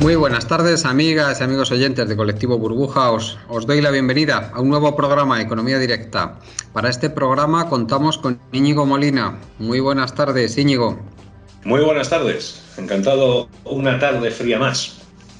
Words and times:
Muy 0.00 0.14
buenas 0.14 0.46
tardes, 0.46 0.84
amigas 0.84 1.40
y 1.40 1.44
amigos 1.44 1.72
oyentes 1.72 2.08
de 2.08 2.16
Colectivo 2.16 2.56
Burbuja. 2.56 3.10
Os, 3.10 3.36
os, 3.48 3.66
doy 3.66 3.80
la 3.80 3.90
bienvenida 3.90 4.52
a 4.54 4.60
un 4.60 4.68
nuevo 4.68 4.94
programa 4.94 5.36
de 5.36 5.42
Economía 5.42 5.80
Directa. 5.80 6.38
Para 6.72 6.88
este 6.88 7.10
programa 7.10 7.68
contamos 7.68 8.16
con 8.16 8.40
Íñigo 8.52 8.86
Molina. 8.86 9.40
Muy 9.58 9.80
buenas 9.80 10.14
tardes, 10.14 10.56
Íñigo. 10.56 11.00
Muy 11.64 11.80
buenas 11.80 12.10
tardes. 12.10 12.62
Encantado 12.76 13.48
una 13.64 13.98
tarde 13.98 14.30
fría 14.30 14.60
más. 14.60 14.98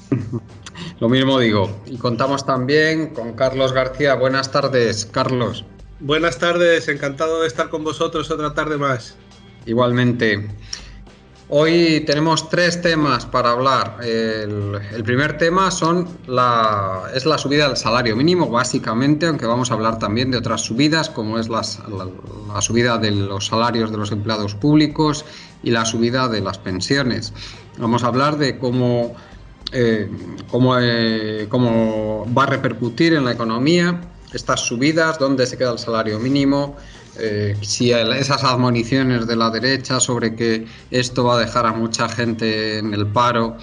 Lo 0.99 1.07
mismo 1.07 1.39
digo. 1.39 1.69
Y 1.85 1.97
contamos 1.97 2.45
también 2.45 3.13
con 3.13 3.33
Carlos 3.33 3.71
García. 3.71 4.15
Buenas 4.15 4.51
tardes, 4.51 5.05
Carlos. 5.05 5.63
Buenas 6.01 6.37
tardes, 6.37 6.89
encantado 6.89 7.41
de 7.41 7.47
estar 7.47 7.69
con 7.69 7.85
vosotros 7.85 8.29
otra 8.29 8.53
tarde 8.53 8.77
más. 8.77 9.15
Igualmente. 9.65 10.49
Hoy 11.51 12.01
tenemos 12.05 12.47
tres 12.47 12.79
temas 12.79 13.25
para 13.25 13.49
hablar. 13.49 13.97
El, 14.03 15.03
primer 15.03 15.39
tema 15.39 15.71
son 15.71 16.07
la, 16.27 17.05
es 17.15 17.25
la 17.25 17.39
subida 17.39 17.67
del 17.67 17.75
salario 17.75 18.15
mínimo, 18.15 18.51
básicamente, 18.51 19.25
aunque 19.25 19.47
vamos 19.47 19.71
a 19.71 19.73
hablar 19.73 19.97
también 19.97 20.29
de 20.29 20.37
otras 20.37 20.61
subidas, 20.61 21.09
como 21.09 21.39
es 21.39 21.49
la, 21.49 21.63
subida 22.61 22.99
de 22.99 23.09
los 23.09 23.47
salarios 23.47 23.89
de 23.89 23.97
los 23.97 24.11
empleados 24.11 24.53
públicos 24.53 25.25
y 25.63 25.71
la 25.71 25.85
subida 25.85 26.27
de 26.27 26.41
las 26.41 26.59
pensiones. 26.59 27.33
Vamos 27.79 28.03
a 28.03 28.07
hablar 28.07 28.37
de 28.37 28.59
cómo, 28.59 29.15
eh, 29.71 30.07
cómo, 30.51 30.77
eh, 30.79 31.47
cómo 31.49 32.27
va 32.31 32.43
a 32.43 32.45
repercutir 32.45 33.15
en 33.15 33.25
la 33.25 33.31
economía 33.31 33.99
estas 34.33 34.59
subidas, 34.59 35.17
dónde 35.17 35.47
se 35.47 35.57
queda 35.57 35.71
el 35.71 35.79
salario 35.79 36.19
mínimo, 36.19 36.77
eh, 37.19 37.57
si 37.61 37.91
esas 37.91 38.43
admoniciones 38.43 39.27
de 39.27 39.35
la 39.35 39.49
derecha 39.49 39.99
sobre 39.99 40.35
que 40.35 40.65
esto 40.91 41.23
va 41.23 41.35
a 41.35 41.39
dejar 41.39 41.65
a 41.65 41.73
mucha 41.73 42.07
gente 42.09 42.79
en 42.79 42.93
el 42.93 43.07
paro, 43.07 43.57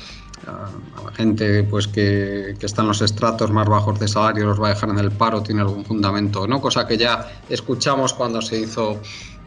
a 0.47 1.05
la 1.05 1.13
gente 1.13 1.65
pues 1.65 1.89
que, 1.89 2.55
que, 2.59 2.67
está 2.67 2.83
en 2.83 2.89
los 2.89 3.03
estratos 3.03 3.51
más 3.51 3.67
bajos 3.69 3.99
de 3.99 4.07
salario 4.07 4.45
los 4.47 4.61
va 4.61 4.69
a 4.69 4.75
dejar 4.75 4.91
en 4.91 4.99
el 4.99 5.11
paro, 5.11 5.43
tiene 5.43 5.63
algún 5.63 5.85
fundamento 5.85 6.47
no, 6.47 6.61
cosa 6.61 6.87
que 6.87 6.97
ya 6.97 7.41
escuchamos 7.49 8.13
cuando 8.13 8.41
se 8.41 8.61
hizo 8.61 9.01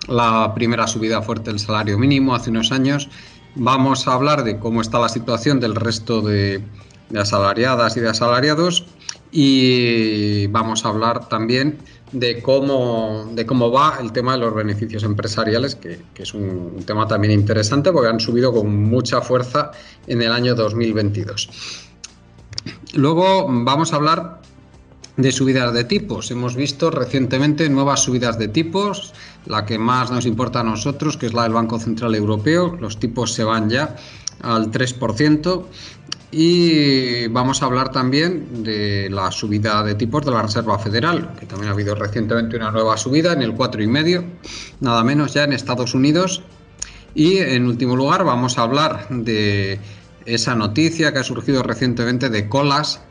la 0.08 0.52
primera 0.54 0.88
subida 0.88 1.22
fuerte 1.22 1.52
del 1.52 1.60
salario 1.60 1.98
mínimo 1.98 2.36
hace 2.36 2.50
unos 2.50 2.72
años. 2.72 3.10
Vamos 3.56 4.08
a 4.08 4.14
hablar 4.14 4.44
de 4.44 4.60
cómo 4.60 4.82
está 4.82 5.00
la 5.00 5.10
situación 5.10 5.60
del 5.60 5.76
resto 5.76 6.22
de, 6.22 6.62
de 7.10 7.20
asalariadas 7.20 7.98
y 7.98 8.00
de 8.00 8.10
asalariados 8.10 8.86
y 9.32 10.48
vamos 10.48 10.86
a 10.86 10.90
hablar 10.90 11.30
también 11.30 11.78
de 12.12 12.42
cómo, 12.42 13.30
de 13.34 13.46
cómo 13.46 13.72
va 13.72 13.98
el 14.02 14.12
tema 14.12 14.34
de 14.34 14.40
los 14.40 14.54
beneficios 14.54 15.04
empresariales, 15.04 15.76
que, 15.76 16.02
que, 16.14 16.24
es 16.24 16.34
un 16.34 16.84
tema 16.86 17.08
también 17.08 17.34
interesante 17.34 17.92
porque 17.92 18.10
han 18.10 18.20
subido 18.20 18.54
con 18.54 18.84
mucha 18.84 19.22
fuerza 19.22 19.72
en 20.08 20.22
el 20.22 20.32
año 20.32 20.56
2022. 20.56 21.50
Luego 22.94 23.48
vamos 23.48 23.94
a 23.94 23.98
hablar 23.98 24.42
de 25.18 25.32
subidas 25.32 25.74
de 25.74 25.84
tipos. 25.84 26.32
Hemos 26.32 26.56
visto 26.56 26.90
recientemente 26.92 27.70
nuevas 27.70 28.02
subidas 28.02 28.40
de 28.40 28.48
tipos, 28.48 29.14
la 29.46 29.66
que 29.66 29.78
más 29.78 30.12
nos 30.12 30.26
importa 30.26 30.62
a 30.62 30.64
nosotros, 30.64 31.18
que 31.18 31.26
es 31.26 31.34
la 31.34 31.44
del 31.44 31.54
Banco 31.54 31.78
Central 31.78 32.16
Europeo. 32.16 32.78
Los 32.80 33.00
tipos 33.00 33.34
se 33.34 33.44
van 33.44 33.70
ya 33.70 33.96
al 34.42 34.72
3%. 34.72 35.66
Y 36.32 37.28
vamos 37.28 37.64
a 37.64 37.66
hablar 37.66 37.92
también 37.92 38.64
de 38.64 39.10
la 39.10 39.32
subida 39.32 39.84
de 39.84 39.96
tipos 39.96 40.24
de 40.24 40.32
la 40.32 40.44
Reserva 40.44 40.78
Federal, 40.78 41.34
que 41.40 41.48
también 41.48 41.70
ha 41.70 41.74
habido 41.74 41.96
recientemente 41.96 42.56
una 42.56 42.70
nueva 42.70 42.98
subida 42.98 43.34
en 43.34 43.42
el 43.42 43.56
4,5, 43.56 44.24
nada 44.80 45.04
menos 45.04 45.34
ya 45.34 45.44
en 45.46 45.54
Estados 45.54 45.96
Unidos. 45.96 46.44
Y 47.16 47.40
en 47.40 47.66
último 47.66 47.96
lugar 47.96 48.24
vamos 48.24 48.60
a 48.60 48.62
hablar 48.62 49.08
de 49.10 49.80
esa 50.28 50.54
noticia 50.54 51.12
que 51.12 51.20
ha 51.20 51.24
surgido 51.24 51.64
recientemente 51.64 52.30
de 52.30 52.48
colas 52.48 53.02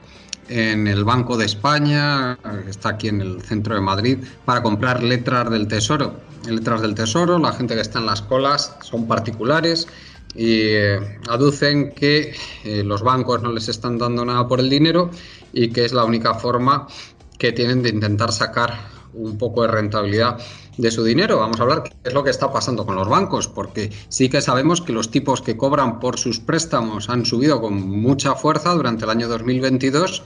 en 0.49 0.87
el 0.87 1.05
Banco 1.05 1.37
de 1.37 1.47
España, 1.47 2.39
que 2.65 2.71
está 2.71 2.91
aquí 2.91 3.09
en 3.09 3.21
el 3.21 3.43
centro 3.43 3.75
de 3.75 3.81
Madrid, 3.81 4.19
para 4.45 4.63
comprar 4.63 5.03
letras 5.03 5.51
del 5.51 5.67
Tesoro. 5.67 6.21
Letras 6.49 6.83
del 6.83 6.95
Tesoro, 6.95 7.39
la 7.41 7.53
gente 7.53 7.75
que 7.75 7.81
está 7.81 7.99
en 7.99 8.07
las 8.07 8.23
colas 8.23 8.77
son 8.81 9.09
particulares 9.09 9.89
y 10.35 10.61
eh, 10.63 11.19
aducen 11.29 11.93
que 11.93 12.35
eh, 12.65 12.83
los 12.85 13.03
bancos 13.03 13.43
no 13.43 13.53
les 13.53 13.69
están 13.69 13.99
dando 13.99 14.25
nada 14.25 14.47
por 14.47 14.61
el 14.61 14.69
dinero 14.71 15.11
y 15.53 15.71
que 15.71 15.85
es 15.85 15.93
la 15.93 16.05
única 16.05 16.35
forma 16.35 16.87
que 17.39 17.53
tienen 17.53 17.83
de 17.83 17.91
intentar 17.91 18.33
sacar 18.33 18.99
un 19.15 19.39
poco 19.39 19.63
de 19.63 19.69
rentabilidad 19.69 20.39
de 20.77 20.91
su 20.91 21.05
dinero. 21.05 21.39
Vamos 21.39 21.59
a 21.59 21.65
hablar 21.65 21.83
qué 21.83 21.93
es 22.05 22.15
lo 22.15 22.25
que 22.25 22.31
está 22.31 22.53
pasando 22.53 22.87
con 22.87 22.95
los 22.95 23.09
bancos, 23.09 23.49
porque 23.49 23.91
sí 24.09 24.29
que 24.29 24.41
sabemos 24.41 24.81
que 24.81 24.93
los 24.93 25.11
tipos 25.11 25.43
que 25.43 25.57
cobran 25.57 25.99
por 25.99 26.19
sus 26.19 26.41
préstamos 26.41 27.09
han 27.09 27.25
subido 27.25 27.61
con 27.61 27.75
mucha 27.75 28.35
fuerza 28.35 28.75
durante 28.75 29.05
el 29.05 29.11
año 29.11 29.29
2022, 29.29 30.23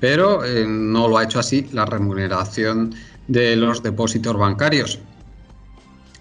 pero 0.00 0.44
eh, 0.44 0.66
no 0.68 1.08
lo 1.08 1.18
ha 1.18 1.24
hecho 1.24 1.38
así 1.38 1.66
la 1.72 1.86
remuneración 1.86 2.94
de 3.26 3.56
los 3.56 3.82
depósitos 3.82 4.36
bancarios. 4.36 5.00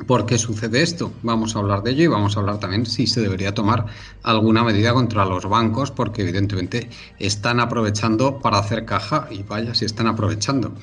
¿Por 0.07 0.25
qué 0.25 0.37
sucede 0.37 0.81
esto? 0.81 1.13
Vamos 1.23 1.55
a 1.55 1.59
hablar 1.59 1.81
de 1.81 1.91
ello 1.91 2.03
y 2.03 2.07
vamos 2.07 2.35
a 2.35 2.41
hablar 2.41 2.59
también 2.59 2.85
si 2.85 3.07
se 3.07 3.21
debería 3.21 3.53
tomar 3.53 3.85
alguna 4.23 4.63
medida 4.63 4.93
contra 4.93 5.25
los 5.25 5.45
bancos, 5.47 5.89
porque 5.89 6.21
evidentemente 6.21 6.89
están 7.17 7.59
aprovechando 7.61 8.39
para 8.39 8.59
hacer 8.59 8.83
caja 8.85 9.27
y 9.31 9.43
vaya, 9.43 9.73
si 9.73 9.85
están 9.85 10.07
aprovechando. 10.07 10.73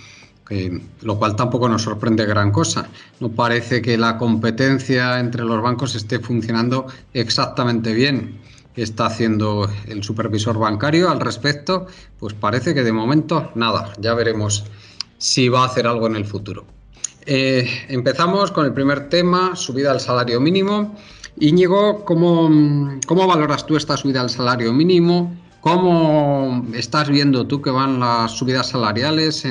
Lo 1.03 1.19
cual 1.19 1.37
tampoco 1.37 1.69
nos 1.69 1.83
sorprende 1.83 2.27
gran 2.27 2.51
cosa. 2.51 2.89
No 3.21 3.31
parece 3.31 3.81
que 3.81 3.97
la 3.97 4.19
competencia 4.19 5.21
entre 5.21 5.45
los 5.45 5.63
bancos 5.63 5.95
esté 5.95 6.19
funcionando 6.19 6.87
exactamente 7.13 7.95
bien. 7.95 8.41
¿Qué 8.75 8.83
está 8.83 9.07
haciendo 9.07 9.71
el 9.87 10.03
supervisor 10.03 10.59
bancario 10.59 11.11
al 11.11 11.21
respecto? 11.21 11.87
Pues 12.19 12.35
parece 12.35 12.75
que 12.75 12.83
de 12.83 12.93
momento 12.93 13.51
nada. 13.55 13.93
Ya 13.99 14.15
veremos 14.15 14.65
si 15.19 15.49
va 15.49 15.63
a 15.63 15.67
hacer 15.67 15.87
algo 15.87 16.07
en 16.07 16.17
el 16.17 16.25
futuro. 16.25 16.67
Eh, 17.27 17.69
empezamos 17.89 18.51
con 18.51 18.67
el 18.67 18.73
primer 18.73 19.09
tema, 19.09 19.55
subida 19.55 19.91
del 19.91 20.01
salario 20.01 20.41
mínimo. 20.41 20.97
Íñigo, 21.39 22.05
¿cómo, 22.05 22.51
¿cómo, 23.07 23.27
valoras 23.27 23.65
tú 23.67 23.77
esta 23.77 23.97
subida 23.97 24.21
del 24.21 24.31
salario 24.31 24.73
mínimo? 24.73 25.35
¿Cómo 25.61 26.67
estás 26.75 27.09
viendo 27.09 27.47
tú 27.47 27.63
que 27.63 27.71
van 27.71 28.01
las 28.01 28.33
subidas 28.33 28.71
salariales 28.71 29.47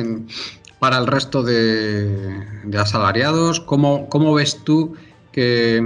para 0.80 0.98
el 0.98 1.08
resto 1.08 1.44
de, 1.44 2.46
asalariados? 2.78 3.62
¿Cómo, 3.62 4.10
¿Cómo, 4.10 4.34
ves 4.34 4.60
tú 4.64 4.94
que, 5.32 5.82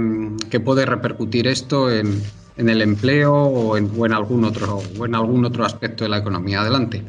puede 0.64 0.84
repercutir 0.84 1.46
esto 1.46 1.90
en, 1.90 2.22
el 2.56 2.82
empleo 2.82 3.32
o 3.32 3.76
en, 3.76 4.12
algún 4.12 4.44
otro, 4.44 4.82
o 4.98 5.06
en 5.06 5.14
algún 5.14 5.44
otro 5.44 5.64
aspecto 5.64 6.04
de 6.04 6.10
la 6.10 6.18
economía? 6.18 6.62
Adelante. 6.62 7.04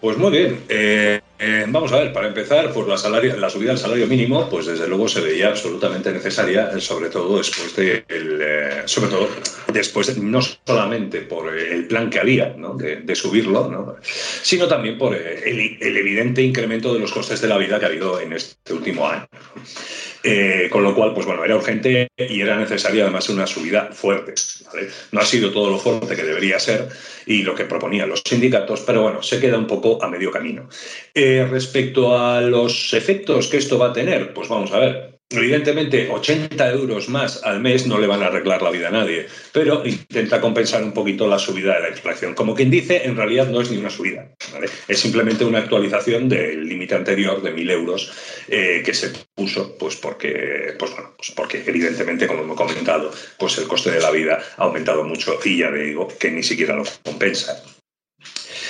Pues 0.00 0.16
muy 0.16 0.30
bien. 0.30 0.64
Eh, 0.68 1.20
eh, 1.38 1.64
vamos 1.68 1.92
a 1.92 1.98
ver, 1.98 2.12
para 2.12 2.28
empezar, 2.28 2.72
pues 2.72 2.86
la, 2.86 3.20
la 3.20 3.50
subida 3.50 3.70
del 3.70 3.78
salario 3.78 4.06
mínimo, 4.06 4.48
pues 4.48 4.66
desde 4.66 4.88
luego 4.88 5.08
se 5.08 5.20
veía 5.20 5.48
absolutamente 5.48 6.10
necesaria, 6.10 6.78
sobre 6.80 7.10
todo 7.10 7.36
después 7.36 7.76
de, 7.76 8.04
eh, 8.08 8.82
sobre 8.86 9.10
todo 9.10 9.28
después, 9.72 10.16
no 10.18 10.40
solamente 10.40 11.20
por 11.20 11.54
el 11.54 11.86
plan 11.86 12.08
que 12.08 12.18
había 12.18 12.54
de, 12.76 13.14
subirlo, 13.14 13.96
sino 14.42 14.68
también 14.68 14.96
por 14.96 15.14
el, 15.14 15.78
evidente 15.80 16.42
incremento 16.42 16.94
de 16.94 17.00
los 17.00 17.12
costes 17.12 17.40
de 17.42 17.48
la 17.48 17.58
vida 17.58 17.78
que 17.78 17.84
ha 17.84 17.88
habido 17.88 18.20
en 18.20 18.32
este 18.32 18.72
último 18.72 19.06
año. 19.06 19.26
Con 20.70 20.82
lo 20.82 20.94
cual, 20.94 21.14
pues 21.14 21.26
bueno, 21.26 21.44
era 21.44 21.56
urgente 21.56 22.08
y 22.16 22.40
era 22.40 22.56
necesaria 22.56 23.04
además 23.04 23.28
una 23.28 23.46
subida 23.46 23.90
fuerte. 23.92 24.34
No 25.12 25.20
ha 25.20 25.24
sido 25.24 25.50
todo 25.50 25.70
lo 25.70 25.78
fuerte 25.78 26.16
que 26.16 26.22
debería 26.22 26.58
ser 26.58 26.88
y 27.26 27.42
lo 27.42 27.54
que 27.54 27.64
proponían 27.64 28.08
los 28.08 28.22
sindicatos, 28.24 28.80
pero 28.80 29.02
bueno, 29.02 29.22
se 29.22 29.40
queda 29.40 29.58
un 29.58 29.66
poco 29.66 30.02
a 30.02 30.08
medio 30.08 30.30
camino. 30.30 30.68
Eh, 31.14 31.46
respecto 31.48 32.18
a 32.18 32.40
los 32.40 32.92
efectos 32.92 33.48
que 33.48 33.58
esto 33.58 33.78
va 33.78 33.90
a 33.90 33.92
tener, 33.92 34.34
pues 34.34 34.48
vamos 34.48 34.72
a 34.72 34.78
ver. 34.78 35.19
Evidentemente, 35.32 36.08
80 36.10 36.70
euros 36.72 37.08
más 37.08 37.44
al 37.44 37.60
mes 37.60 37.86
no 37.86 38.00
le 38.00 38.08
van 38.08 38.20
a 38.20 38.26
arreglar 38.26 38.62
la 38.62 38.70
vida 38.72 38.88
a 38.88 38.90
nadie, 38.90 39.28
pero 39.52 39.86
intenta 39.86 40.40
compensar 40.40 40.82
un 40.82 40.90
poquito 40.92 41.28
la 41.28 41.38
subida 41.38 41.76
de 41.76 41.82
la 41.82 41.90
inflación. 41.90 42.34
Como 42.34 42.52
quien 42.52 42.68
dice, 42.68 43.02
en 43.04 43.16
realidad 43.16 43.48
no 43.48 43.60
es 43.60 43.70
ni 43.70 43.76
una 43.76 43.90
subida, 43.90 44.28
es 44.88 44.98
simplemente 44.98 45.44
una 45.44 45.60
actualización 45.60 46.28
del 46.28 46.66
límite 46.66 46.96
anterior 46.96 47.40
de 47.42 47.54
1.000 47.54 47.70
euros 47.70 48.12
eh, 48.48 48.82
que 48.84 48.92
se 48.92 49.12
puso, 49.32 49.78
pues 49.78 49.94
porque, 49.94 50.74
pues 50.76 50.90
bueno, 50.90 51.14
pues 51.16 51.30
porque 51.30 51.62
evidentemente, 51.64 52.26
como 52.26 52.42
hemos 52.42 52.56
comentado, 52.56 53.12
pues 53.38 53.56
el 53.58 53.68
coste 53.68 53.92
de 53.92 54.00
la 54.00 54.10
vida 54.10 54.42
ha 54.56 54.64
aumentado 54.64 55.04
mucho 55.04 55.38
y 55.44 55.58
ya 55.58 55.70
digo 55.70 56.08
que 56.18 56.32
ni 56.32 56.42
siquiera 56.42 56.74
lo 56.74 56.82
compensa. 57.04 57.62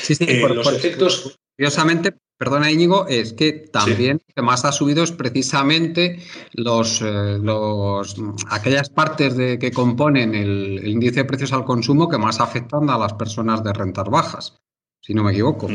Sí, 0.03 0.15
sí, 0.15 0.25
eh, 0.29 0.47
los 0.47 0.71
efectos. 0.75 1.39
Curiosamente, 1.57 2.13
perdona 2.41 2.71
Íñigo, 2.71 3.07
es 3.07 3.35
que 3.35 3.53
también 3.53 4.19
lo 4.27 4.35
que 4.35 4.41
más 4.41 4.65
ha 4.65 4.73
subido 4.73 5.05
es 5.05 5.13
precisamente 5.13 6.21
los, 6.55 7.03
eh, 7.03 7.39
los 7.39 8.17
aquellas 8.49 8.89
partes 8.89 9.37
de, 9.37 9.59
que 9.59 9.71
componen 9.71 10.35
el, 10.35 10.81
índice 10.87 11.17
de 11.17 11.25
precios 11.27 11.53
al 11.53 11.67
consumo 11.67 12.09
que 12.09 12.17
más 12.17 12.41
afectan 12.41 12.89
a 12.89 12.97
las 12.97 13.13
personas 13.13 13.63
de 13.63 13.75
rentas 13.75 14.09
bajas, 14.09 14.57
si 15.03 15.13
no 15.13 15.23
me 15.23 15.33
equivoco. 15.33 15.69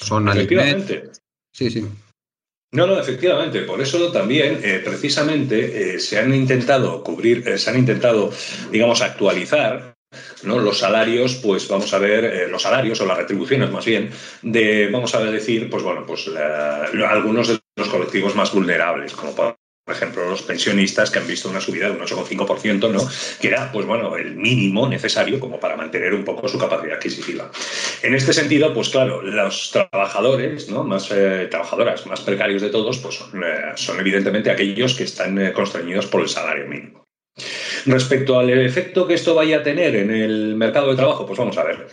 Son 0.00 0.28
alimentos. 0.28 1.20
Sí, 1.52 1.68
sí. 1.68 1.84
No, 2.70 2.86
no, 2.86 3.00
efectivamente. 3.00 3.62
Por 3.62 3.80
eso 3.80 4.12
también, 4.12 4.60
eh, 4.62 4.80
precisamente, 4.84 5.96
eh, 5.96 5.98
se 5.98 6.20
han 6.20 6.32
intentado 6.32 7.02
cubrir, 7.02 7.58
se 7.58 7.70
han 7.70 7.78
intentado, 7.78 8.30
digamos, 8.70 9.02
actualizar 9.02 9.97
¿no? 10.42 10.58
Los 10.58 10.78
salarios, 10.78 11.36
pues 11.36 11.68
vamos 11.68 11.92
a 11.92 11.98
ver, 11.98 12.24
eh, 12.24 12.48
los 12.48 12.62
salarios 12.62 13.00
o 13.00 13.06
las 13.06 13.18
retribuciones 13.18 13.70
más 13.70 13.84
bien, 13.84 14.10
de, 14.42 14.88
vamos 14.88 15.14
a 15.14 15.20
decir, 15.20 15.68
pues 15.70 15.82
bueno, 15.82 16.04
pues 16.06 16.30
algunos 17.08 17.48
de 17.48 17.58
los 17.76 17.88
colectivos 17.88 18.34
más 18.34 18.52
vulnerables, 18.52 19.12
como 19.12 19.34
por 19.34 19.56
ejemplo, 19.96 20.28
los 20.28 20.42
pensionistas 20.42 21.10
que 21.10 21.18
han 21.18 21.26
visto 21.26 21.48
una 21.48 21.62
subida 21.62 21.86
de 21.86 21.92
un 21.92 22.00
8,5%, 22.00 22.92
¿no? 22.92 23.00
que 23.40 23.48
era, 23.48 23.72
pues 23.72 23.86
bueno, 23.86 24.16
el 24.16 24.36
mínimo 24.36 24.86
necesario 24.86 25.40
como 25.40 25.58
para 25.58 25.78
mantener 25.78 26.12
un 26.12 26.24
poco 26.24 26.46
su 26.46 26.58
capacidad 26.58 26.96
adquisitiva. 26.96 27.50
En 28.02 28.14
este 28.14 28.34
sentido, 28.34 28.74
pues 28.74 28.90
claro, 28.90 29.22
los 29.22 29.70
trabajadores, 29.70 30.68
¿no? 30.68 30.84
más 30.84 31.10
eh, 31.10 31.48
trabajadoras, 31.50 32.04
más 32.04 32.20
precarios 32.20 32.60
de 32.60 32.68
todos, 32.68 32.98
pues 32.98 33.14
son, 33.14 33.42
eh, 33.42 33.72
son 33.76 33.98
evidentemente 33.98 34.50
aquellos 34.50 34.94
que 34.94 35.04
están 35.04 35.54
constreñidos 35.54 36.06
por 36.06 36.20
el 36.20 36.28
salario 36.28 36.68
mínimo. 36.68 37.06
Respecto 37.88 38.38
al 38.38 38.50
efecto 38.50 39.06
que 39.06 39.14
esto 39.14 39.34
vaya 39.34 39.58
a 39.58 39.62
tener 39.62 39.96
en 39.96 40.10
el 40.10 40.54
mercado 40.56 40.90
de 40.90 40.96
trabajo, 40.96 41.24
pues 41.24 41.38
vamos 41.38 41.56
a 41.56 41.64
ver. 41.64 41.88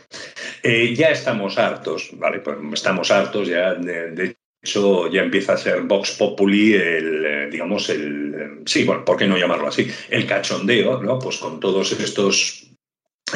Eh, 0.62 0.94
ya 0.94 1.08
estamos 1.10 1.58
hartos, 1.58 2.10
¿vale? 2.14 2.40
Pues 2.40 2.58
estamos 2.74 3.12
hartos 3.12 3.48
ya, 3.48 3.76
de, 3.76 4.36
hecho, 4.62 5.10
ya 5.10 5.22
empieza 5.22 5.54
a 5.54 5.58
ser 5.58 5.84
Vox 5.84 6.12
Populi 6.12 6.74
el, 6.74 7.26
eh, 7.26 7.50
digamos, 7.50 7.90
el, 7.90 8.62
sí, 8.66 8.84
bueno, 8.84 9.06
¿por 9.06 9.16
qué 9.16 9.26
no 9.26 9.38
llamarlo 9.38 9.68
así? 9.68 9.88
El 10.10 10.26
cachondeo, 10.26 11.02
¿no? 11.02 11.18
Pues 11.18 11.38
con 11.38 11.62
todos 11.62 11.94
estos, 11.94 12.68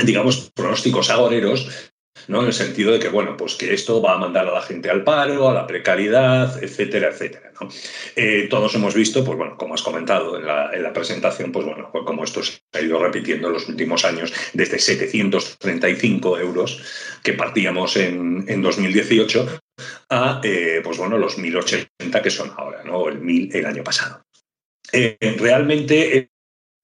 digamos, 0.04 0.52
pronósticos 0.54 1.10
agoreros 1.10 1.89
¿no? 2.28 2.42
En 2.42 2.48
el 2.48 2.54
sentido 2.54 2.92
de 2.92 3.00
que, 3.00 3.10
bueno, 3.10 3.36
pues 3.38 3.56
que 3.56 3.74
esto 3.74 4.02
va 4.02 4.14
a 4.14 4.18
mandar 4.18 4.48
a 4.48 4.52
la 4.52 4.62
gente 4.62 4.90
al 4.90 5.04
paro, 5.04 5.50
a 5.50 5.54
la 5.54 5.68
precariedad, 5.68 6.62
etcétera, 6.62 7.10
etcétera. 7.10 7.52
Eh, 8.16 8.48
todos 8.50 8.74
hemos 8.76 8.94
visto, 8.94 9.24
pues 9.24 9.38
bueno, 9.38 9.58
como 9.58 9.74
has 9.74 9.82
comentado 9.82 10.38
en 10.38 10.46
la, 10.46 10.72
en 10.74 10.84
la 10.84 10.94
presentación, 10.94 11.52
pues 11.52 11.66
bueno, 11.66 11.90
pues 11.92 12.06
como 12.06 12.24
esto 12.24 12.42
se 12.44 12.60
ha 12.74 12.82
ido 12.82 13.00
repitiendo 13.00 13.48
en 13.48 13.54
los 13.54 13.68
últimos 13.68 14.06
años, 14.06 14.34
desde 14.54 14.80
735 14.80 16.40
euros 16.40 16.82
que 17.24 17.34
partíamos 17.34 17.98
en, 17.98 18.46
en 18.48 18.62
2018 18.62 19.60
a, 20.10 20.42
eh, 20.44 20.82
pues 20.84 20.98
bueno, 20.98 21.18
los 21.18 21.38
1080 21.38 22.22
que 22.22 22.30
son 22.30 22.52
ahora, 22.58 22.84
¿no? 22.84 23.08
El 23.08 23.20
1000 23.20 23.56
el 23.56 23.66
año 23.66 23.84
pasado. 23.84 24.24
Eh, 24.92 25.18
realmente 25.38 26.30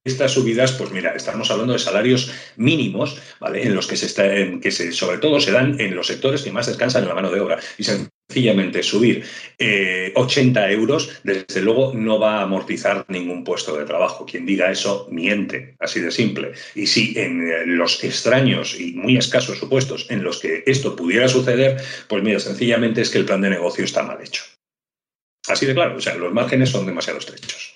estas 0.06 0.34
subidas, 0.34 0.72
pues 0.74 0.92
mira, 0.92 1.14
estamos 1.16 1.50
hablando 1.50 1.74
de 1.74 1.80
salarios 1.80 2.32
mínimos, 2.58 3.20
¿vale? 3.40 3.64
En 3.64 3.74
los 3.74 3.88
que 3.88 3.98
se 3.98 4.06
está, 4.06 4.24
que 4.62 4.72
se, 4.72 4.92
sobre 4.92 5.18
todo 5.18 5.40
se 5.40 5.52
dan 5.52 5.80
en 5.82 5.96
los 5.96 6.08
sectores 6.08 6.44
que 6.44 6.52
más 6.52 6.68
descansan 6.68 7.02
en 7.02 7.10
la 7.10 7.16
mano 7.16 7.32
de 7.32 7.40
obra. 7.40 7.60
Y 7.80 7.84
sencillamente 7.84 8.84
subir 8.84 9.26
80 10.14 10.70
eh, 10.70 10.74
euros, 10.74 11.22
desde 11.24 11.62
luego 11.62 11.92
no 11.96 12.20
va 12.20 12.40
a 12.40 12.44
amortizar 12.44 13.06
ningún 13.08 13.44
puesto 13.44 13.76
de 13.76 13.86
trabajo. 13.86 14.28
Quien 14.28 14.46
diga 14.46 14.72
eso 14.72 15.08
miente, 15.10 15.76
así 15.80 16.00
de 16.00 16.12
simple. 16.12 16.54
Y 16.76 16.86
si 16.86 17.18
en 17.18 17.42
eh, 17.42 17.66
los 17.66 18.04
extraños 18.04 18.80
y 18.80 18.94
muy 18.94 19.18
escasos 19.18 19.58
supuestos 19.58 20.06
en 20.12 20.24
los 20.24 20.40
que 20.40 20.64
esto 20.68 20.96
pudiera 20.96 21.28
suceder, 21.28 21.82
pues 22.08 22.22
mira, 22.22 22.40
sencillamente 22.40 23.02
es 23.02 23.10
que 23.10 23.18
el 23.18 23.26
plan 23.26 23.42
de 23.42 23.50
negocio 23.50 23.84
está 23.84 24.04
mal 24.04 24.22
hecho. 24.22 24.44
Así 25.48 25.66
de 25.66 25.74
claro, 25.74 25.98
o 25.98 26.02
sea, 26.02 26.14
los 26.16 26.32
márgenes 26.32 26.70
son 26.70 26.86
demasiado 26.86 27.18
estrechos. 27.18 27.75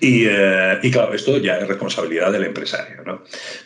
Eh, 0.00 0.78
y, 0.82 0.90
claro, 0.90 1.14
esto 1.14 1.38
ya 1.38 1.58
es 1.58 1.68
responsabilidad 1.68 2.32
del 2.32 2.44
empresario. 2.44 3.02
¿no? 3.04 3.22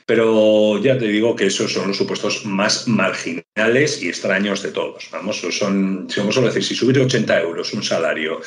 Pero 0.07 0.79
ya 0.83 0.99
te 0.99 1.09
digo 1.09 1.37
que 1.37 1.47
esos 1.47 1.73
son 1.73 1.89
los 1.89 1.97
supuestos 1.97 2.45
más 2.45 2.89
marginales 2.89 4.03
y 4.03 4.09
extraños 4.09 4.63
de 4.63 4.71
todos. 4.71 5.09
Vamos, 5.13 5.41
son, 5.41 6.07
si 6.09 6.21
vamos 6.21 6.37
a 6.39 6.43
decir, 6.43 6.65
si 6.65 6.75
subir 6.75 6.99
80 6.99 7.41
euros 7.41 7.73
un 7.73 7.83
salario 7.83 8.41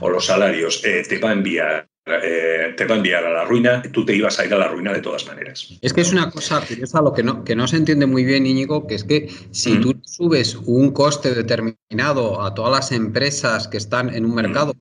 o 0.00 0.08
los 0.08 0.26
salarios 0.26 0.84
eh, 0.84 1.02
te 1.08 1.18
va 1.18 1.30
a 1.30 1.32
enviar 1.32 1.88
eh, 2.06 2.74
te 2.76 2.84
va 2.84 2.96
a 2.96 2.98
enviar 2.98 3.24
a 3.24 3.32
la 3.32 3.44
ruina, 3.46 3.82
tú 3.90 4.04
te 4.04 4.14
ibas 4.14 4.38
a 4.38 4.44
ir 4.44 4.52
a 4.52 4.58
la 4.58 4.68
ruina 4.68 4.92
de 4.92 5.00
todas 5.00 5.26
maneras. 5.26 5.72
Es 5.80 5.94
que 5.94 6.02
es 6.02 6.12
una 6.12 6.30
cosa 6.30 6.60
curiosa 6.60 7.00
lo 7.00 7.14
que 7.14 7.22
no, 7.22 7.44
que 7.44 7.56
no 7.56 7.66
se 7.66 7.78
entiende 7.78 8.04
muy 8.04 8.24
bien, 8.24 8.46
Íñigo, 8.46 8.86
que 8.86 8.96
es 8.96 9.04
que 9.04 9.30
si 9.52 9.80
tú 9.80 9.94
subes 10.04 10.54
un 10.66 10.92
coste 10.92 11.34
determinado 11.34 12.42
a 12.42 12.54
todas 12.54 12.72
las 12.72 12.92
empresas 12.92 13.68
que 13.68 13.78
están 13.78 14.14
en 14.14 14.26
un 14.26 14.34
mercado, 14.34 14.74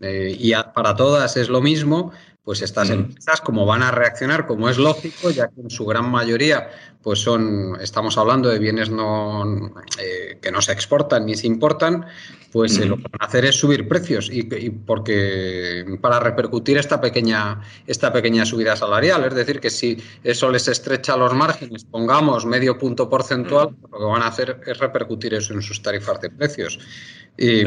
eh, 0.00 0.36
y 0.38 0.52
para 0.74 0.94
todas 0.94 1.36
es 1.36 1.48
lo 1.48 1.60
mismo, 1.60 2.12
pues 2.46 2.62
estas 2.62 2.90
empresas 2.90 3.40
como 3.40 3.66
van 3.66 3.82
a 3.82 3.90
reaccionar, 3.90 4.46
como 4.46 4.68
es 4.68 4.78
lógico, 4.78 5.30
ya 5.30 5.48
que 5.48 5.62
en 5.62 5.68
su 5.68 5.84
gran 5.84 6.08
mayoría 6.08 6.70
pues 7.02 7.18
son, 7.18 7.76
estamos 7.80 8.16
hablando 8.18 8.48
de 8.48 8.60
bienes 8.60 8.88
no, 8.88 9.74
eh, 10.00 10.38
que 10.40 10.52
no 10.52 10.62
se 10.62 10.70
exportan 10.70 11.26
ni 11.26 11.34
se 11.34 11.48
importan, 11.48 12.06
pues 12.52 12.78
eh, 12.78 12.84
lo 12.84 12.98
que 12.98 13.02
van 13.02 13.20
a 13.20 13.26
hacer 13.26 13.44
es 13.46 13.56
subir 13.56 13.88
precios 13.88 14.30
y, 14.32 14.44
porque 14.70 15.84
para 16.00 16.20
repercutir 16.20 16.78
esta 16.78 17.00
pequeña, 17.00 17.62
esta 17.86 18.12
pequeña 18.12 18.46
subida 18.46 18.76
salarial, 18.76 19.24
es 19.24 19.34
decir, 19.34 19.58
que 19.58 19.70
si 19.70 20.00
eso 20.22 20.48
les 20.50 20.68
estrecha 20.68 21.16
los 21.16 21.34
márgenes, 21.34 21.84
pongamos 21.84 22.46
medio 22.46 22.78
punto 22.78 23.08
porcentual, 23.08 23.74
lo 23.90 23.98
que 23.98 24.04
van 24.04 24.22
a 24.22 24.28
hacer 24.28 24.60
es 24.66 24.78
repercutir 24.78 25.34
eso 25.34 25.52
en 25.52 25.62
sus 25.62 25.82
tarifas 25.82 26.20
de 26.20 26.30
precios. 26.30 26.78
Y, 27.36 27.64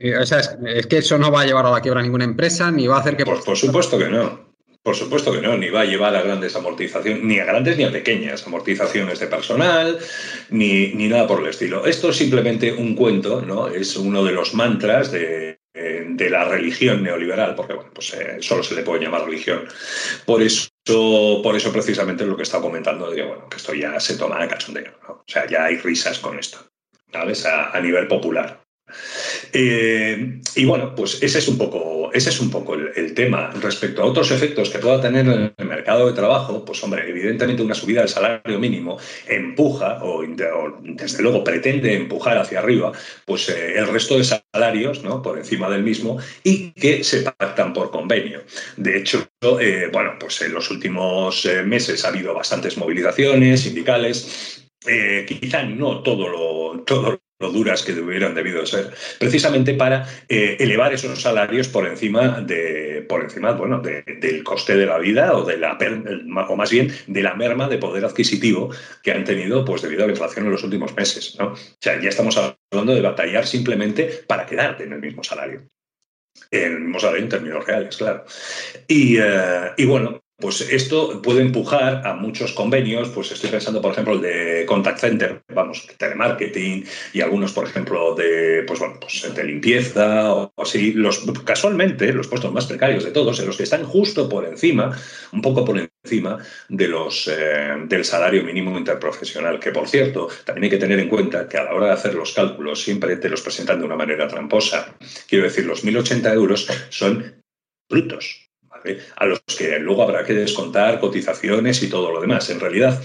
o 0.00 0.26
sea, 0.26 0.38
es, 0.38 0.86
que 0.86 0.98
eso 0.98 1.18
no 1.18 1.30
va 1.30 1.42
a 1.42 1.46
llevar 1.46 1.66
a 1.66 1.70
la 1.70 1.80
quiebra 1.80 2.00
a 2.00 2.02
ninguna 2.02 2.24
empresa, 2.24 2.70
ni 2.70 2.86
va 2.86 2.96
a 2.96 3.00
hacer 3.00 3.16
que... 3.16 3.24
Por, 3.24 3.44
por 3.44 3.56
supuesto 3.56 3.98
que 3.98 4.08
no. 4.08 4.50
Por 4.82 4.96
supuesto 4.96 5.30
que 5.30 5.42
no, 5.42 5.58
ni 5.58 5.68
va 5.68 5.82
a 5.82 5.84
llevar 5.84 6.16
a 6.16 6.22
grandes 6.22 6.56
amortizaciones, 6.56 7.22
ni 7.22 7.38
a 7.38 7.44
grandes 7.44 7.76
ni 7.76 7.84
a 7.84 7.92
pequeñas 7.92 8.46
amortizaciones 8.46 9.18
de 9.20 9.26
personal, 9.26 9.98
ni, 10.48 10.94
ni 10.94 11.06
nada 11.06 11.26
por 11.26 11.40
el 11.40 11.48
estilo. 11.48 11.84
Esto 11.84 12.08
es 12.08 12.16
simplemente 12.16 12.72
un 12.72 12.94
cuento, 12.96 13.42
¿no? 13.42 13.68
Es 13.68 13.94
uno 13.96 14.24
de 14.24 14.32
los 14.32 14.54
mantras 14.54 15.12
de, 15.12 15.60
de 15.74 16.30
la 16.30 16.44
religión 16.46 17.02
neoliberal, 17.02 17.54
porque 17.54 17.74
bueno, 17.74 17.90
pues 17.92 18.14
eh, 18.14 18.38
solo 18.40 18.62
se 18.62 18.74
le 18.74 18.82
puede 18.82 19.04
llamar 19.04 19.26
religión. 19.26 19.68
Por 20.24 20.40
eso, 20.40 20.70
por 21.42 21.54
eso 21.56 21.70
precisamente 21.70 22.24
lo 22.24 22.36
que 22.36 22.44
está 22.44 22.58
comentando, 22.58 23.10
de 23.10 23.22
bueno, 23.22 23.50
que 23.50 23.58
esto 23.58 23.74
ya 23.74 24.00
se 24.00 24.16
toma 24.16 24.42
a 24.42 24.48
cachondeo, 24.48 24.92
¿no? 25.06 25.14
O 25.14 25.24
sea, 25.26 25.46
ya 25.46 25.66
hay 25.66 25.76
risas 25.76 26.18
con 26.18 26.38
esto, 26.38 26.58
¿sabes? 27.12 27.44
a 27.44 27.78
nivel 27.80 28.08
popular. 28.08 28.62
Eh, 29.52 30.40
y 30.54 30.64
bueno, 30.64 30.94
pues 30.94 31.22
ese 31.22 31.38
es 31.38 31.48
un 31.48 31.58
poco, 31.58 32.10
ese 32.12 32.30
es 32.30 32.40
un 32.40 32.50
poco 32.50 32.74
el, 32.74 33.14
tema. 33.14 33.50
Respecto 33.60 34.02
a 34.02 34.06
otros 34.06 34.30
efectos 34.30 34.70
que 34.70 34.78
pueda 34.78 35.00
tener 35.00 35.26
en 35.26 35.52
el 35.56 35.66
mercado 35.66 36.06
de 36.06 36.12
trabajo, 36.12 36.64
pues 36.64 36.82
hombre, 36.84 37.08
evidentemente 37.08 37.62
una 37.62 37.74
subida 37.74 38.00
del 38.00 38.08
salario 38.08 38.58
mínimo 38.58 38.98
empuja 39.26 39.98
o, 40.02 40.22
desde 40.82 41.22
luego 41.22 41.42
pretende 41.42 41.94
empujar 41.94 42.38
hacia 42.38 42.60
arriba 42.60 42.92
pues 43.24 43.48
eh, 43.48 43.74
el 43.76 43.88
resto 43.88 44.16
de 44.16 44.24
salarios 44.24 45.02
¿no? 45.02 45.22
por 45.22 45.38
encima 45.38 45.68
del 45.68 45.82
mismo 45.82 46.18
y 46.44 46.70
que 46.72 47.02
se 47.02 47.22
pactan 47.22 47.72
por 47.72 47.90
convenio. 47.90 48.42
De 48.76 48.98
hecho, 48.98 49.28
eh, 49.60 49.88
bueno, 49.92 50.12
pues 50.18 50.40
en 50.42 50.54
los 50.54 50.70
últimos 50.70 51.48
meses 51.64 52.04
ha 52.04 52.08
habido 52.08 52.32
bastantes 52.32 52.76
movilizaciones 52.76 53.60
sindicales. 53.62 54.68
quizá 55.26 55.62
no 55.64 56.02
todo 56.02 56.28
lo, 56.28 56.80
todo 56.84 57.20
duras 57.48 57.82
que 57.82 57.92
hubieran 57.92 58.34
debido 58.34 58.66
ser, 58.66 58.90
precisamente 59.18 59.74
para 59.74 60.06
eh, 60.28 60.56
elevar 60.60 60.92
esos 60.92 61.20
salarios 61.20 61.68
por 61.68 61.86
encima 61.86 62.40
de, 62.42 63.04
por 63.08 63.22
encima, 63.22 63.52
bueno, 63.52 63.80
del 63.80 64.44
coste 64.44 64.76
de 64.76 64.86
la 64.86 64.98
vida 64.98 65.36
o 65.36 65.44
de 65.44 65.56
la 65.56 65.78
o 66.48 66.56
más 66.56 66.70
bien 66.70 66.92
de 67.06 67.22
la 67.22 67.34
merma 67.34 67.68
de 67.68 67.78
poder 67.78 68.04
adquisitivo 68.04 68.70
que 69.02 69.12
han 69.12 69.24
tenido, 69.24 69.64
pues 69.64 69.82
debido 69.82 70.04
a 70.04 70.06
la 70.06 70.12
inflación 70.12 70.44
en 70.46 70.52
los 70.52 70.64
últimos 70.64 70.94
meses, 70.94 71.36
¿no? 71.38 71.52
O 71.52 71.56
sea, 71.80 72.00
ya 72.00 72.10
estamos 72.10 72.36
hablando 72.36 72.94
de 72.94 73.00
batallar 73.00 73.46
simplemente 73.46 74.24
para 74.26 74.46
quedarte 74.46 74.84
en 74.84 74.92
el 74.92 75.00
mismo 75.00 75.24
salario. 75.24 75.62
En 76.50 76.94
en 76.94 77.28
términos 77.28 77.66
reales, 77.66 77.96
claro. 77.96 78.24
Y, 78.86 79.16
eh, 79.18 79.72
y 79.76 79.84
bueno, 79.84 80.20
pues 80.40 80.60
esto 80.62 81.20
puede 81.22 81.42
empujar 81.42 82.06
a 82.06 82.14
muchos 82.14 82.52
convenios, 82.52 83.08
pues 83.10 83.30
estoy 83.30 83.50
pensando, 83.50 83.80
por 83.80 83.92
ejemplo, 83.92 84.14
el 84.14 84.20
de 84.20 84.64
contact 84.66 84.98
center, 84.98 85.42
vamos, 85.54 85.86
telemarketing 85.98 86.84
y 87.12 87.20
algunos, 87.20 87.52
por 87.52 87.66
ejemplo, 87.66 88.14
de, 88.14 88.64
pues 88.66 88.78
bueno, 88.78 88.98
pues 89.00 89.32
de 89.34 89.44
limpieza 89.44 90.32
o 90.34 90.52
así. 90.56 90.92
Los, 90.92 91.24
casualmente, 91.44 92.12
los 92.12 92.28
puestos 92.28 92.52
más 92.52 92.66
precarios 92.66 93.04
de 93.04 93.10
todos, 93.10 93.38
en 93.40 93.46
los 93.46 93.56
que 93.56 93.64
están 93.64 93.84
justo 93.84 94.28
por 94.28 94.46
encima, 94.46 94.96
un 95.32 95.42
poco 95.42 95.64
por 95.64 95.78
encima 95.78 96.38
de 96.68 96.88
los, 96.88 97.28
eh, 97.28 97.74
del 97.86 98.04
salario 98.04 98.42
mínimo 98.42 98.78
interprofesional, 98.78 99.60
que 99.60 99.72
por 99.72 99.88
cierto, 99.88 100.28
también 100.44 100.64
hay 100.64 100.70
que 100.70 100.78
tener 100.78 100.98
en 100.98 101.08
cuenta 101.08 101.48
que 101.48 101.58
a 101.58 101.64
la 101.64 101.74
hora 101.74 101.86
de 101.86 101.92
hacer 101.92 102.14
los 102.14 102.32
cálculos 102.32 102.82
siempre 102.82 103.16
te 103.16 103.28
los 103.28 103.42
presentan 103.42 103.78
de 103.78 103.86
una 103.86 103.96
manera 103.96 104.26
tramposa. 104.26 104.96
Quiero 105.28 105.44
decir, 105.44 105.66
los 105.66 105.84
1.080 105.84 106.32
euros 106.34 106.66
son 106.88 107.42
brutos 107.88 108.49
a 109.16 109.26
los 109.26 109.40
que 109.40 109.78
luego 109.78 110.02
habrá 110.02 110.24
que 110.24 110.34
descontar 110.34 111.00
cotizaciones 111.00 111.82
y 111.82 111.88
todo 111.88 112.12
lo 112.12 112.20
demás. 112.20 112.48
En 112.50 112.60
realidad, 112.60 113.00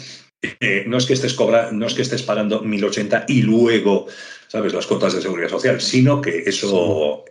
eh, 0.59 0.83
no, 0.87 0.97
es 0.97 1.05
que 1.05 1.13
estés 1.13 1.33
cobra, 1.33 1.71
no 1.71 1.87
es 1.87 1.93
que 1.93 2.01
estés 2.01 2.23
pagando 2.23 2.63
1.080 2.63 3.25
y 3.27 3.41
luego, 3.41 4.07
¿sabes?, 4.47 4.73
las 4.73 4.85
cuotas 4.85 5.13
de 5.13 5.21
seguridad 5.21 5.49
social, 5.49 5.81
sino 5.81 6.21
que 6.21 6.43
eso, 6.45 7.25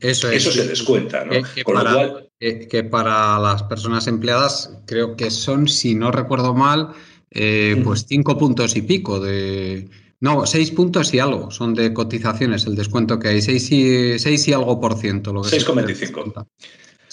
eso, 0.00 0.30
eso 0.30 0.52
se 0.52 0.66
descuenta, 0.66 1.24
¿no? 1.24 1.32
Que, 1.54 1.64
para, 1.64 2.24
que, 2.38 2.84
para 2.84 3.38
las 3.38 3.62
personas 3.64 4.06
empleadas 4.06 4.78
creo 4.86 5.16
que 5.16 5.30
son, 5.30 5.68
si 5.68 5.94
no 5.94 6.10
recuerdo 6.10 6.54
mal, 6.54 6.92
eh, 7.30 7.80
pues 7.84 8.06
cinco 8.08 8.36
puntos 8.38 8.76
y 8.76 8.82
pico 8.82 9.20
de... 9.20 9.88
No, 10.20 10.46
seis 10.46 10.72
puntos 10.72 11.14
y 11.14 11.20
algo 11.20 11.52
son 11.52 11.74
de 11.74 11.94
cotizaciones, 11.94 12.66
el 12.66 12.74
descuento 12.74 13.20
que 13.20 13.28
hay, 13.28 13.42
seis 13.42 13.70
y, 13.70 14.18
seis 14.18 14.48
y 14.48 14.52
algo 14.52 14.80
por 14.80 14.98
ciento. 14.98 15.32
6,25. 15.32 16.44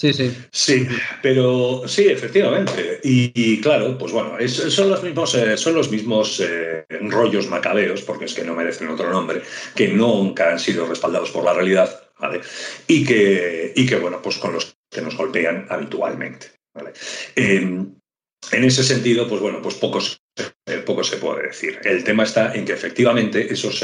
Sí, 0.05 0.13
sí. 0.13 0.37
Sí, 0.51 0.87
pero 1.21 1.83
sí, 1.87 2.07
efectivamente. 2.07 2.99
Y, 3.03 3.59
claro, 3.59 3.97
pues 3.97 4.11
bueno, 4.11 4.37
son 4.47 4.91
los 4.91 5.01
mismos, 5.01 5.33
eh, 5.33 5.57
son 5.57 5.73
los 5.73 5.89
mismos 5.89 6.39
eh, 6.41 6.85
rollos 7.09 7.47
macabeos, 7.47 8.03
porque 8.03 8.25
es 8.25 8.33
que 8.35 8.43
no 8.43 8.53
merecen 8.53 8.89
otro 8.89 9.09
nombre, 9.09 9.41
que 9.75 9.87
nunca 9.87 10.51
han 10.51 10.59
sido 10.59 10.85
respaldados 10.85 11.31
por 11.31 11.43
la 11.43 11.53
realidad, 11.53 12.03
¿vale? 12.19 12.41
Y 12.87 13.03
que, 13.03 13.73
y 13.75 13.85
que 13.87 13.95
bueno, 13.95 14.21
pues 14.21 14.37
con 14.37 14.53
los 14.53 14.75
que 14.91 15.01
nos 15.01 15.17
golpean 15.17 15.65
habitualmente, 15.69 16.51
¿vale? 16.73 16.93
en 17.35 18.63
ese 18.63 18.83
sentido, 18.83 19.27
pues 19.27 19.41
bueno, 19.41 19.59
pues 19.59 19.73
pocos 19.73 20.21
eh, 20.67 20.83
poco 20.85 21.03
se 21.03 21.17
puede 21.17 21.47
decir. 21.47 21.79
El 21.83 22.03
tema 22.03 22.23
está 22.23 22.53
en 22.53 22.63
que 22.63 22.73
efectivamente 22.73 23.51
esos, 23.51 23.83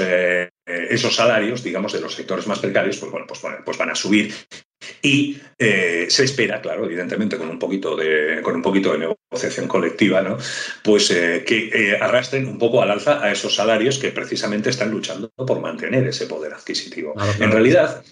esos 0.67 1.15
salarios, 1.15 1.63
digamos, 1.63 1.93
de 1.93 2.01
los 2.01 2.13
sectores 2.13 2.45
más 2.45 2.59
precarios, 2.59 2.97
pues 2.97 3.11
bueno, 3.11 3.25
pues, 3.25 3.41
pues 3.65 3.77
van 3.79 3.89
a 3.89 3.95
subir 3.95 4.31
y 5.01 5.39
eh, 5.57 6.07
se 6.09 6.23
espera, 6.23 6.61
claro, 6.61 6.85
evidentemente 6.85 7.37
con 7.37 7.49
un 7.49 7.59
poquito 7.59 7.95
de, 7.95 8.41
con 8.41 8.55
un 8.55 8.61
poquito 8.61 8.93
de 8.93 9.15
negociación 9.31 9.67
colectiva, 9.67 10.21
¿no? 10.21 10.37
pues 10.83 11.11
eh, 11.11 11.43
que 11.45 11.69
eh, 11.73 11.97
arrastren 11.99 12.47
un 12.47 12.57
poco 12.57 12.81
al 12.81 12.91
alza 12.91 13.23
a 13.23 13.31
esos 13.31 13.55
salarios 13.55 13.99
que 13.99 14.11
precisamente 14.11 14.69
están 14.69 14.91
luchando 14.91 15.29
por 15.29 15.59
mantener 15.59 16.07
ese 16.07 16.25
poder 16.25 16.53
adquisitivo. 16.53 17.13
En 17.39 17.51
realidad, 17.51 18.03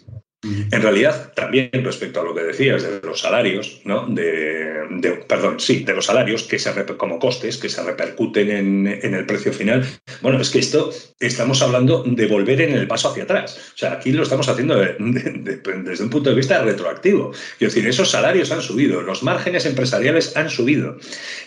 en 0.42 0.82
realidad, 0.82 1.34
también 1.34 1.70
respecto 1.74 2.22
a 2.22 2.24
lo 2.24 2.34
que 2.34 2.42
decías 2.42 2.82
de 2.82 3.02
los 3.06 3.20
salarios, 3.20 3.82
¿no? 3.84 4.08
De, 4.08 5.26
perdón, 5.28 5.60
sí, 5.60 5.84
de 5.84 5.94
los 5.94 6.06
salarios 6.06 6.44
que 6.44 6.58
se 6.58 6.70
como 6.96 7.20
costes 7.20 7.58
que 7.58 7.68
se 7.68 7.84
repercuten 7.84 8.88
en, 8.88 9.14
el 9.14 9.26
precio 9.26 9.52
final. 9.52 9.86
Bueno, 10.22 10.40
es 10.40 10.50
que 10.50 10.60
esto 10.60 10.92
estamos 11.20 11.62
hablando 11.62 12.04
de 12.06 12.26
volver 12.28 12.62
en 12.62 12.72
el 12.72 12.88
paso 12.88 13.10
hacia 13.10 13.24
atrás. 13.24 13.74
O 13.76 13.78
sea, 13.78 13.94
aquí 13.94 14.14
lo 14.14 14.24
estamos 14.24 14.48
haciendo 14.48 14.78
desde 14.78 16.04
un 16.04 16.10
punto 16.10 16.30
de 16.30 16.38
vista 16.38 16.64
retroactivo. 16.64 17.32
Es 17.34 17.60
decir, 17.60 17.86
esos 17.86 18.10
salarios 18.10 18.50
han 18.54 18.62
subido, 18.62 19.02
los 19.02 19.24
márgenes 19.24 19.66
empresariales 19.66 20.38
han 20.38 20.50
subido, 20.50 20.98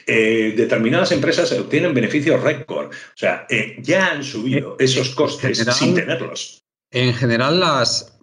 eh, 0.07 0.53
determinadas 0.55 1.13
empresas 1.13 1.51
obtienen 1.53 1.95
beneficios 1.95 2.43
récord. 2.43 2.89
O 2.89 3.17
sea, 3.17 3.47
eh, 3.49 3.77
ya 3.79 4.11
han 4.11 4.23
subido 4.23 4.77
esos 4.79 5.15
costes 5.15 5.65
sin 5.79 5.95
tenerlos. 5.95 6.62
En 6.93 7.15
general, 7.15 7.59
las, 7.59 8.19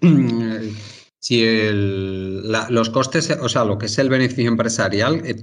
si 1.20 1.44
los 1.72 2.90
costes, 2.92 3.30
o 3.42 3.50
sea, 3.50 3.66
lo 3.66 3.78
que 3.78 3.88
es 3.88 3.98
el 3.98 4.10
beneficio 4.10 4.48
empresarial, 4.48 5.22
eh, 5.26 5.36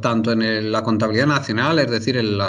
tanto 0.00 0.32
en 0.32 0.72
la 0.72 0.82
contabilidad 0.82 1.28
nacional, 1.28 1.78
es 1.78 1.90
decir, 1.90 2.16
el, 2.16 2.40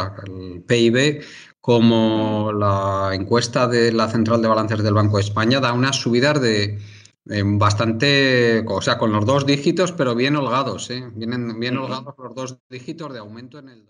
PIB, 0.67 1.23
como 1.61 2.51
la 2.51 3.11
encuesta 3.13 3.67
de 3.67 3.93
la 3.93 4.09
Central 4.09 4.41
de 4.41 4.47
Balances 4.47 4.83
del 4.83 4.95
Banco 4.95 5.17
de 5.17 5.23
España, 5.23 5.59
da 5.59 5.71
unas 5.71 5.95
subidas 5.95 6.41
de 6.41 6.79
bastante, 7.25 8.65
o 8.67 8.81
sea, 8.81 8.97
con 8.97 9.11
los 9.11 9.25
dos 9.25 9.45
dígitos, 9.45 9.91
pero 9.91 10.15
bien 10.15 10.35
holgados, 10.35 10.89
¿eh? 10.89 11.09
Vienen 11.15 11.59
bien 11.59 11.77
holgados 11.77 12.15
los 12.17 12.35
dos 12.35 12.57
dígitos 12.69 13.13
de 13.13 13.19
aumento 13.19 13.59
en 13.59 13.69
el... 13.69 13.89